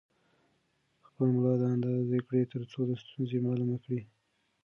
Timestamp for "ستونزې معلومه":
3.01-3.77